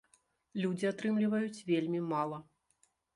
[0.61, 2.41] Людзі атрымліваюць вельмі мала.